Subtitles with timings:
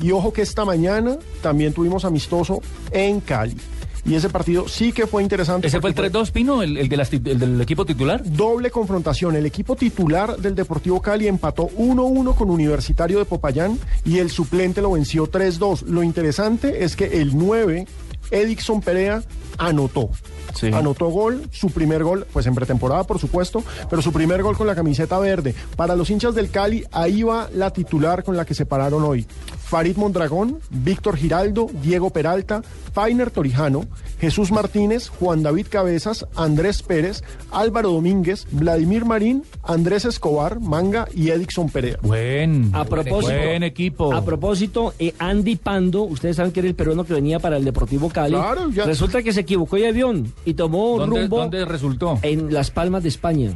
[0.00, 2.60] Y ojo que esta mañana también tuvimos amistoso
[2.92, 3.56] en Cali.
[4.04, 5.66] Y ese partido sí que fue interesante.
[5.66, 8.22] ¿Ese fue el porque 3-2, Pino, el, el de las tit- el del equipo titular?
[8.24, 9.36] Doble confrontación.
[9.36, 14.80] El equipo titular del Deportivo Cali empató 1-1 con Universitario de Popayán y el suplente
[14.80, 15.82] lo venció 3-2.
[15.82, 17.86] Lo interesante es que el 9,
[18.30, 19.22] Edixon Perea,
[19.58, 20.08] anotó.
[20.54, 20.68] Sí.
[20.72, 24.66] Anotó gol, su primer gol, pues en pretemporada por supuesto, pero su primer gol con
[24.66, 25.54] la camiseta verde.
[25.76, 29.26] Para los hinchas del Cali, ahí va la titular con la que se pararon hoy.
[29.68, 33.84] Farid Mondragón, Víctor Giraldo, Diego Peralta, Fainer Torijano,
[34.18, 37.22] Jesús Martínez, Juan David Cabezas, Andrés Pérez,
[37.52, 41.98] Álvaro Domínguez, Vladimir Marín, Andrés Escobar, Manga y Edixon Perea.
[42.02, 44.12] Buen, A propósito, buen equipo.
[44.14, 47.64] A propósito, eh, Andy Pando, ustedes saben que era el peruano que venía para el
[47.64, 48.34] Deportivo Cali.
[48.34, 52.18] Claro, ya- Resulta que se equivocó de avión y tomó ¿Dónde, rumbo dónde resultó?
[52.22, 53.52] en Las Palmas de España.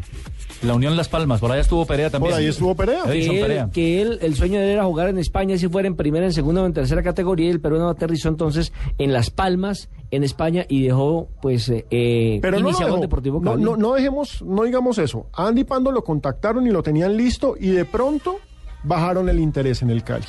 [0.62, 2.32] La Unión Las Palmas, por allá estuvo Perea también.
[2.32, 3.02] Por ahí estuvo Perea.
[3.06, 3.70] Edison que él, Perea.
[3.72, 6.32] que él, el sueño de él era jugar en España, si fuera en primera, en
[6.32, 10.64] segunda o en tercera categoría, y el peruano aterrizó entonces en Las Palmas, en España,
[10.68, 12.96] y dejó, pues, eh, eh, Pero no, lo dejó.
[12.98, 13.62] Deportivo no, Cali.
[13.64, 15.26] no, no dejemos, no digamos eso.
[15.32, 18.36] A Andy Pando lo contactaron y lo tenían listo y de pronto
[18.84, 20.26] bajaron el interés en el Cali.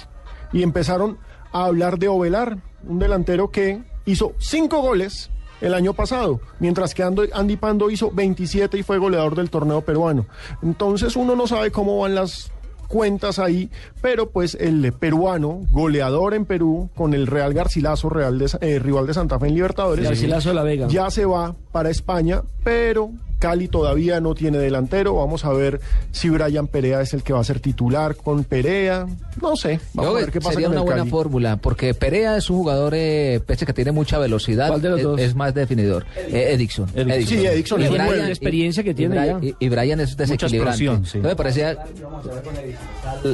[0.52, 1.20] Y empezaron
[1.52, 5.30] a hablar de Ovelar, un delantero que hizo cinco goles
[5.64, 10.26] el año pasado, mientras que Andy Pando hizo 27 y fue goleador del torneo peruano.
[10.62, 12.52] Entonces uno no sabe cómo van las
[12.90, 18.52] cuentas ahí, pero pues el peruano, goleador en Perú, con el Real Garcilaso, Real de,
[18.60, 20.88] eh, rival de Santa Fe en Libertadores, Garcilaso de la Vega.
[20.90, 23.12] ya se va para España, pero
[23.44, 25.16] Cali todavía no tiene delantero.
[25.16, 25.82] Vamos a ver
[26.14, 29.06] si Brian Perea es el que va a ser titular con Perea.
[29.42, 29.82] No sé.
[29.94, 31.10] Vamos Yo a ver qué pasa sería con una el buena Cali.
[31.12, 34.98] fórmula, porque Perea es un jugador, eh, pese que tiene mucha velocidad, ¿Cuál de los
[35.00, 35.20] es, dos?
[35.20, 36.06] es más definidor.
[36.16, 36.88] Eh, Edixon.
[36.96, 37.28] Edixon.
[37.28, 38.24] Sí, Edixson Y es Brian- bueno.
[38.24, 39.48] La experiencia que y tiene Brian- ya.
[39.50, 41.06] Y, y Brian es desequilibrante.
[41.10, 41.18] sí.
[41.20, 41.78] Me parecía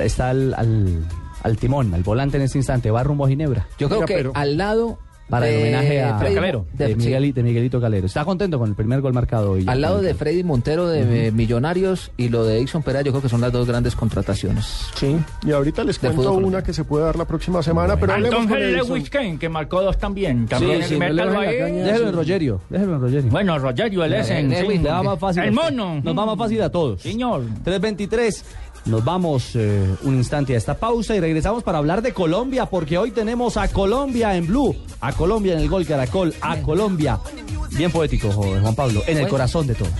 [0.02, 1.04] está al, al,
[1.44, 3.68] al timón, al volante en este instante, va rumbo a Ginebra.
[3.78, 4.98] Yo creo que pero- al lado
[5.30, 8.08] Para el homenaje a Freddy- Calero, de- de, sí, Miguel- de Miguelito Calero.
[8.08, 9.64] Está contento con el primer gol marcado hoy.
[9.68, 10.14] al lado de.
[10.16, 13.52] Freddy Montero de eh, Millonarios y lo de Edixon Perea, yo creo que son las
[13.52, 14.88] dos grandes contrataciones.
[14.96, 15.16] Sí,
[15.46, 16.66] y ahorita les De cuento una colombiano.
[16.66, 18.60] que se puede dar la próxima semana, pero hablemos con.
[18.60, 20.48] Lewis Kane, que marcó dos también.
[20.48, 21.06] También sí, el no.
[21.06, 23.30] Déjelo en Rogerio, déjelo en Rogerio.
[23.32, 24.42] Bueno, Rogerio, el ese.
[24.42, 24.78] Sí.
[24.80, 25.44] Le va más fácil.
[25.44, 26.02] El mono.
[26.04, 27.02] Nos va más fácil a todos.
[27.02, 27.44] Señor.
[27.64, 28.44] 323.
[28.86, 32.98] Nos vamos eh, un instante a esta pausa y regresamos para hablar de Colombia, porque
[32.98, 37.20] hoy tenemos a Colombia en Blue, a Colombia en el Gol Caracol, a Colombia.
[37.72, 39.92] Bien poético, Juan Pablo, en el corazón de todos.